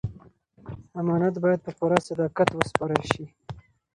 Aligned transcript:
امانت 0.99 1.35
باید 1.43 1.59
په 1.65 1.71
پوره 1.77 1.97
صداقت 2.07 2.49
وسپارل 2.51 3.01
شي. 3.11 3.25